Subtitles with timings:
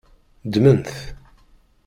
[0.47, 0.89] Ddmen-t.